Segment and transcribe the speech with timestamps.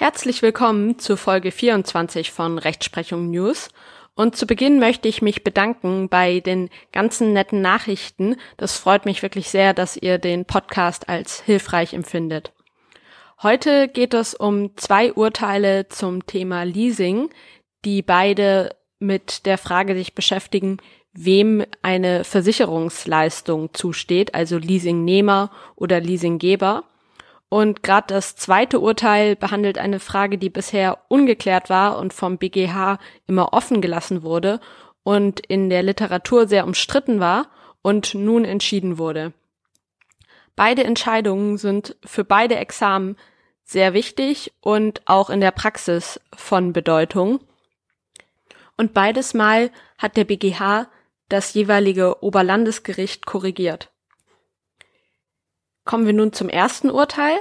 [0.00, 3.68] Herzlich willkommen zu Folge 24 von Rechtsprechung News.
[4.14, 8.36] Und zu Beginn möchte ich mich bedanken bei den ganzen netten Nachrichten.
[8.56, 12.54] Das freut mich wirklich sehr, dass ihr den Podcast als hilfreich empfindet.
[13.42, 17.28] Heute geht es um zwei Urteile zum Thema Leasing,
[17.84, 20.78] die beide mit der Frage sich beschäftigen,
[21.12, 26.84] wem eine Versicherungsleistung zusteht, also Leasingnehmer oder Leasinggeber.
[27.50, 32.98] Und gerade das zweite Urteil behandelt eine Frage, die bisher ungeklärt war und vom BGH
[33.26, 34.60] immer offen gelassen wurde
[35.02, 37.48] und in der Literatur sehr umstritten war
[37.82, 39.32] und nun entschieden wurde.
[40.54, 43.16] Beide Entscheidungen sind für beide Examen
[43.64, 47.40] sehr wichtig und auch in der Praxis von Bedeutung.
[48.76, 50.86] Und beides Mal hat der BGH
[51.28, 53.90] das jeweilige Oberlandesgericht korrigiert.
[55.90, 57.36] Kommen wir nun zum ersten Urteil.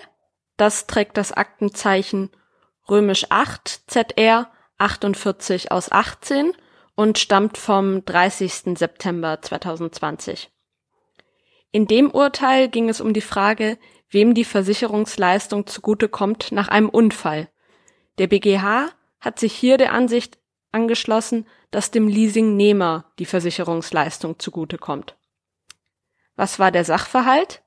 [0.57, 2.31] Das trägt das Aktenzeichen
[2.90, 6.54] römisch 8 ZR 48 aus 18
[6.96, 8.76] und stammt vom 30.
[8.76, 10.49] September 2020.
[11.71, 13.77] In dem Urteil ging es um die Frage,
[14.09, 17.49] wem die Versicherungsleistung zugutekommt nach einem Unfall.
[18.18, 20.40] Der BGH hat sich hier der Ansicht
[20.71, 25.15] angeschlossen, dass dem Leasingnehmer die Versicherungsleistung zugutekommt.
[26.35, 27.62] Was war der Sachverhalt?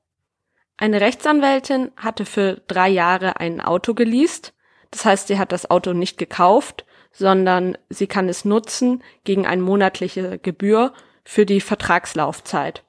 [0.77, 4.53] Eine Rechtsanwältin hatte für drei Jahre ein Auto geleast.
[4.91, 9.61] Das heißt, sie hat das Auto nicht gekauft, sondern sie kann es nutzen gegen eine
[9.61, 10.93] monatliche Gebühr
[11.23, 12.83] für die Vertragslaufzeit.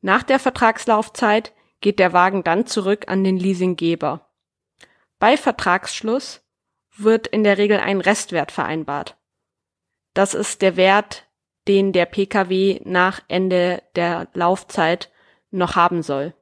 [0.00, 4.26] Nach der Vertragslaufzeit geht der Wagen dann zurück an den Leasinggeber.
[5.18, 6.42] Bei Vertragsschluss
[6.96, 9.16] wird in der Regel ein Restwert vereinbart.
[10.14, 11.26] Das ist der Wert,
[11.68, 15.10] den der Pkw nach Ende der Laufzeit
[15.50, 16.34] noch haben soll.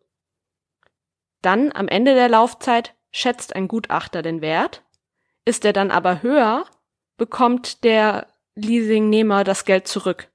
[1.42, 4.82] Dann am Ende der Laufzeit schätzt ein Gutachter den Wert.
[5.44, 6.64] Ist er dann aber höher,
[7.16, 10.28] bekommt der Leasingnehmer das Geld zurück.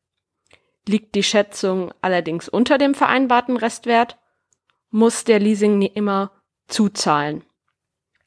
[0.88, 4.18] Liegt die Schätzung allerdings unter dem vereinbarten Restwert,
[4.90, 6.31] muss der Leasingnehmer
[6.68, 7.44] zuzahlen.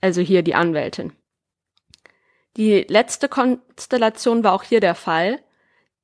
[0.01, 1.13] Also hier die Anwältin.
[2.57, 5.41] Die letzte Konstellation war auch hier der Fall,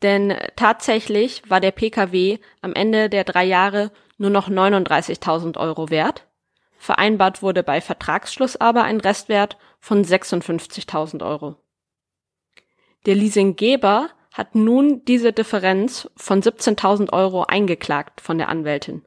[0.03, 6.27] denn tatsächlich war der Pkw am Ende der drei Jahre nur noch 39.000 Euro wert
[6.83, 11.55] Vereinbart wurde bei Vertragsschluss aber ein Restwert von 56.000 Euro.
[13.07, 19.07] Der Leasinggeber hat nun diese Differenz von 17.000 Euro eingeklagt von der Anwältin.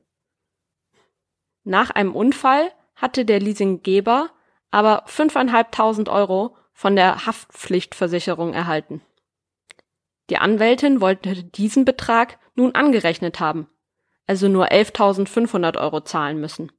[1.65, 4.29] Nach einem Unfall hatte der Leasinggeber
[4.71, 9.01] aber 5.500 Euro von der Haftpflichtversicherung erhalten.
[10.29, 13.67] Die Anwältin wollte diesen Betrag nun angerechnet haben,
[14.27, 16.71] also nur 11.500 Euro zahlen müssen.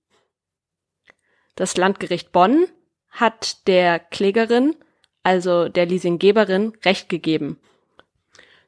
[1.57, 2.69] Das Landgericht Bonn
[3.09, 4.77] hat der Klägerin,
[5.23, 7.59] also der Leasinggeberin, Recht gegeben,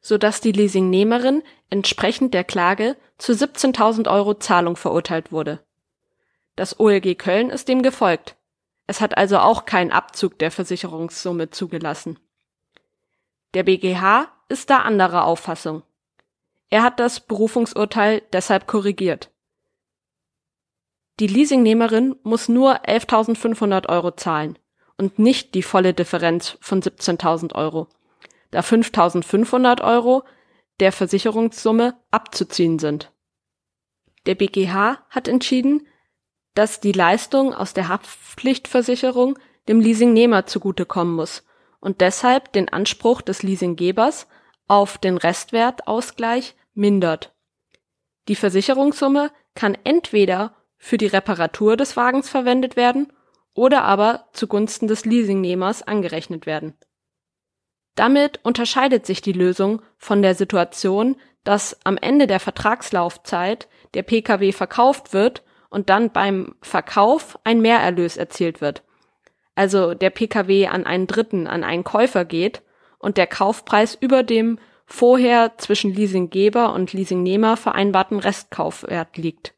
[0.00, 5.60] so dass die Leasingnehmerin entsprechend der Klage zu 17.000 Euro Zahlung verurteilt wurde.
[6.56, 8.36] Das OLG Köln ist dem gefolgt.
[8.86, 12.18] Es hat also auch keinen Abzug der Versicherungssumme zugelassen.
[13.52, 15.82] Der BGH ist da anderer Auffassung.
[16.70, 19.30] Er hat das Berufungsurteil deshalb korrigiert.
[21.20, 24.58] Die Leasingnehmerin muss nur 11.500 Euro zahlen
[24.96, 27.88] und nicht die volle Differenz von 17.000 Euro,
[28.50, 30.22] da 5.500 Euro
[30.78, 33.12] der Versicherungssumme abzuziehen sind.
[34.26, 35.86] Der BGH hat entschieden,
[36.54, 41.44] dass die Leistung aus der Haftpflichtversicherung dem Leasingnehmer zugutekommen muss
[41.80, 44.28] und deshalb den Anspruch des Leasinggebers
[44.66, 47.34] auf den Restwertausgleich mindert.
[48.28, 53.12] Die Versicherungssumme kann entweder für die Reparatur des Wagens verwendet werden
[53.54, 56.74] oder aber zugunsten des Leasingnehmers angerechnet werden.
[57.96, 64.52] Damit unterscheidet sich die Lösung von der Situation, dass am Ende der Vertragslaufzeit der Pkw
[64.52, 68.84] verkauft wird und dann beim Verkauf ein Mehrerlös erzielt wird.
[69.56, 72.62] Also der Pkw an einen Dritten, an einen Käufer geht
[72.98, 79.54] und der Kaufpreis über dem vorher zwischen Leasinggeber und Leasingnehmer vereinbarten Restkaufwert liegt.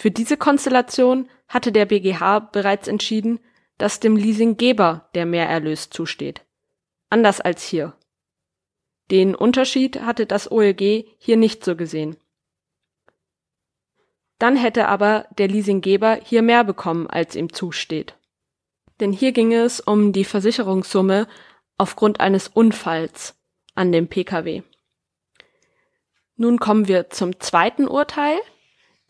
[0.00, 3.40] Für diese Konstellation hatte der BGH bereits entschieden,
[3.78, 6.46] dass dem Leasinggeber der Mehrerlös zusteht.
[7.10, 7.96] Anders als hier.
[9.10, 12.16] Den Unterschied hatte das OLG hier nicht so gesehen.
[14.38, 18.16] Dann hätte aber der Leasinggeber hier mehr bekommen, als ihm zusteht.
[19.00, 21.26] Denn hier ging es um die Versicherungssumme
[21.76, 23.36] aufgrund eines Unfalls
[23.74, 24.62] an dem Pkw.
[26.36, 28.38] Nun kommen wir zum zweiten Urteil.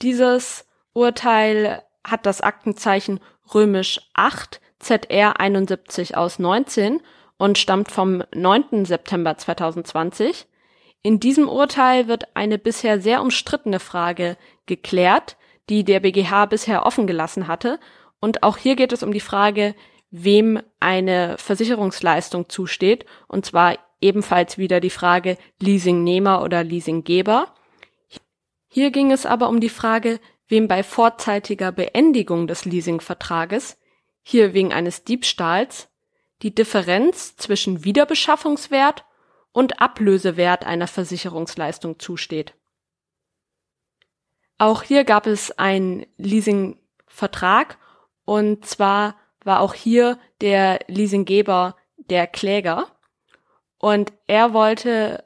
[0.00, 3.20] Dieses Urteil hat das Aktenzeichen
[3.55, 7.00] römisch 8 ZR 71 aus 19
[7.37, 8.85] und stammt vom 9.
[8.85, 10.46] September 2020.
[11.02, 14.37] In diesem Urteil wird eine bisher sehr umstrittene Frage
[14.67, 15.37] geklärt,
[15.69, 17.79] die der BGH bisher offen gelassen hatte.
[18.20, 19.75] Und auch hier geht es um die Frage,
[20.11, 27.55] wem eine Versicherungsleistung zusteht, und zwar ebenfalls wieder die Frage Leasingnehmer oder Leasinggeber.
[28.69, 33.78] Hier ging es aber um die Frage, wem bei vorzeitiger Beendigung des Leasingvertrages,
[34.22, 35.88] hier wegen eines Diebstahls,
[36.42, 39.04] die Differenz zwischen Wiederbeschaffungswert
[39.52, 42.54] und Ablösewert einer Versicherungsleistung zusteht.
[44.58, 47.78] Auch hier gab es einen Leasingvertrag
[48.24, 52.86] und zwar war auch hier der Leasinggeber der Kläger
[53.78, 55.24] und er wollte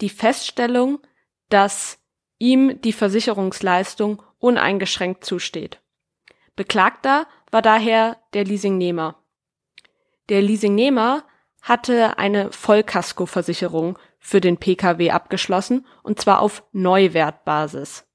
[0.00, 1.00] die Feststellung,
[1.50, 1.98] dass
[2.38, 5.80] ihm die Versicherungsleistung uneingeschränkt zusteht.
[6.56, 9.22] Beklagter war daher der Leasingnehmer.
[10.28, 11.24] Der Leasingnehmer
[11.62, 18.06] hatte eine Vollkaskoversicherung für den Pkw abgeschlossen und zwar auf Neuwertbasis.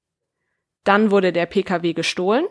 [0.84, 2.46] Dann wurde der Pkw gestohlen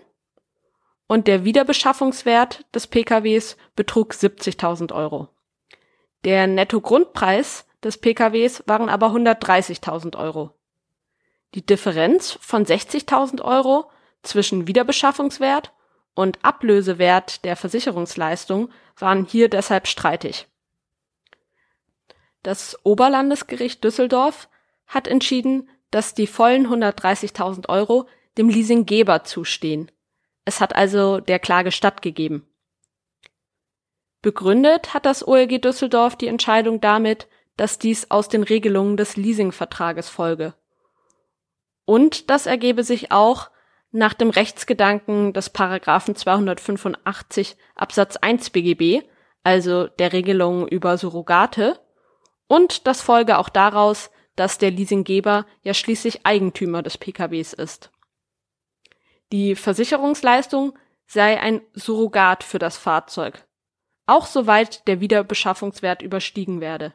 [1.08, 5.30] und der Wiederbeschaffungswert des Pkws betrug 70.000 Euro.
[6.26, 10.52] Der Nettogrundpreis des Pkws waren aber 130.000 Euro.
[11.56, 13.90] Die Differenz von 60.000 Euro
[14.24, 15.72] zwischen Wiederbeschaffungswert
[16.14, 20.48] und Ablösewert der Versicherungsleistung waren hier deshalb streitig.
[22.44, 24.50] Das Oberlandesgericht Düsseldorf
[24.86, 29.90] hat entschieden, dass die vollen 130.000 Euro dem Leasinggeber zustehen.
[30.44, 32.46] Es hat also der Klage stattgegeben.
[34.22, 40.10] Begründet hat das OLG Düsseldorf die Entscheidung damit, dass dies aus den Regelungen des Leasingvertrages
[40.10, 40.54] folge.
[41.86, 43.50] Und das ergebe sich auch
[43.92, 49.08] nach dem Rechtsgedanken des Paragraphen 285 Absatz 1 BGB,
[49.44, 51.80] also der Regelung über Surrogate,
[52.48, 57.92] und das folge auch daraus, dass der Leasinggeber ja schließlich Eigentümer des PKWs ist.
[59.32, 60.78] Die Versicherungsleistung
[61.08, 63.48] sei ein Surrogat für das Fahrzeug,
[64.06, 66.94] auch soweit der Wiederbeschaffungswert überstiegen werde.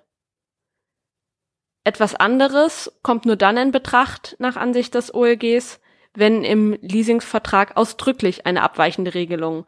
[1.85, 5.81] Etwas anderes kommt nur dann in Betracht nach Ansicht des OLGs,
[6.15, 9.67] wenn im Leasingsvertrag ausdrücklich eine abweichende Regelung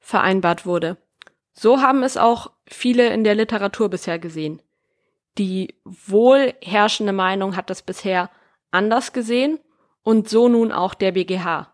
[0.00, 0.98] vereinbart wurde.
[1.52, 4.60] So haben es auch viele in der Literatur bisher gesehen.
[5.38, 8.30] Die wohl herrschende Meinung hat das bisher
[8.70, 9.60] anders gesehen
[10.02, 11.72] und so nun auch der BGH.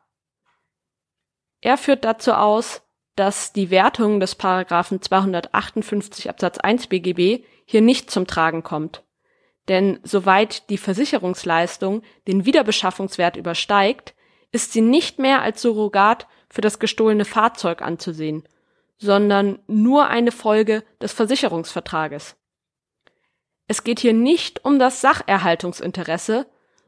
[1.60, 2.82] Er führt dazu aus,
[3.20, 9.04] dass die Wertung des Paragraphen 258 Absatz 1 BGB hier nicht zum Tragen kommt.
[9.68, 14.14] Denn soweit die Versicherungsleistung den Wiederbeschaffungswert übersteigt,
[14.52, 18.48] ist sie nicht mehr als Surrogat für das gestohlene Fahrzeug anzusehen,
[18.96, 22.36] sondern nur eine Folge des Versicherungsvertrages.
[23.68, 26.46] Es geht hier nicht um das Sacherhaltungsinteresse,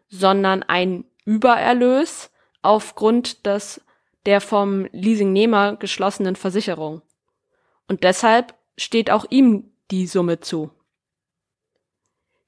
[0.08, 2.30] sondern ein Übererlös
[2.62, 3.82] aufgrund des
[4.26, 7.02] der vom Leasingnehmer geschlossenen Versicherung.
[7.88, 10.70] Und deshalb steht auch ihm die Summe zu.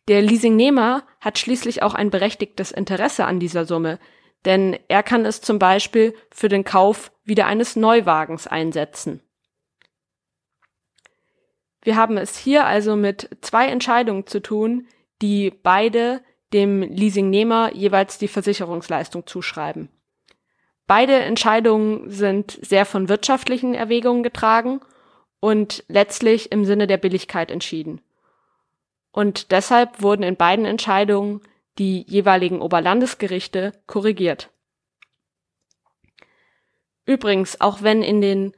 [0.09, 3.99] Der Leasingnehmer hat schließlich auch ein berechtigtes Interesse an dieser Summe,
[4.45, 9.21] denn er kann es zum Beispiel für den Kauf wieder eines Neuwagens einsetzen.
[11.83, 14.87] Wir haben es hier also mit zwei Entscheidungen zu tun,
[15.23, 16.23] die beide
[16.53, 19.89] dem Leasingnehmer jeweils die Versicherungsleistung zuschreiben.
[20.87, 24.81] Beide Entscheidungen sind sehr von wirtschaftlichen Erwägungen getragen
[25.41, 28.01] und letztlich im Sinne der Billigkeit entschieden.
[29.13, 31.41] Und deshalb wurden in beiden Entscheidungen
[31.79, 34.51] die jeweiligen Oberlandesgerichte korrigiert.
[37.07, 38.53] Übrigens, auch wenn in den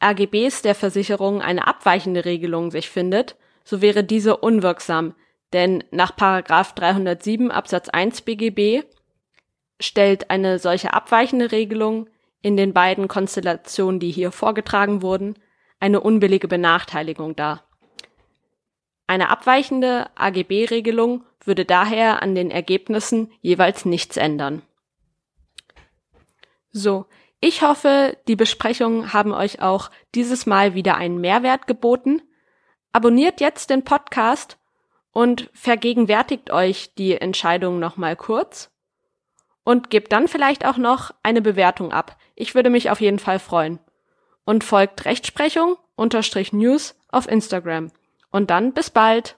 [0.00, 5.14] AGBs der Versicherung eine abweichende Regelung sich findet, so wäre diese unwirksam,
[5.52, 8.84] denn nach 307 Absatz 1 BGB
[9.80, 12.08] stellt eine solche abweichende Regelung
[12.42, 15.34] in den beiden Konstellationen, die hier vorgetragen wurden,
[15.80, 17.64] eine unbillige Benachteiligung dar.
[19.06, 24.62] Eine abweichende AGB-Regelung würde daher an den Ergebnissen jeweils nichts ändern.
[26.70, 27.06] So,
[27.40, 32.20] ich hoffe, die Besprechungen haben euch auch dieses Mal wieder einen Mehrwert geboten.
[32.92, 34.58] Abonniert jetzt den Podcast
[35.12, 38.70] und vergegenwärtigt euch die Entscheidung nochmal kurz
[39.68, 42.16] und gebt dann vielleicht auch noch eine Bewertung ab.
[42.34, 43.78] Ich würde mich auf jeden Fall freuen.
[44.46, 47.92] Und folgt Rechtsprechung unterstrich News auf Instagram.
[48.30, 49.36] Und dann bis bald.